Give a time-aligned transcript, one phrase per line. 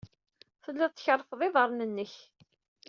[0.63, 2.13] Tellid tkerrfed iḍarren-nnek.